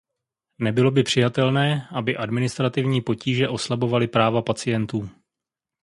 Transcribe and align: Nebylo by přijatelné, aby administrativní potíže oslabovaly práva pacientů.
Nebylo 0.59 0.91
by 0.91 1.03
přijatelné, 1.03 1.87
aby 1.91 2.17
administrativní 2.17 3.01
potíže 3.01 3.49
oslabovaly 3.49 4.07
práva 4.07 4.41
pacientů. 4.41 5.09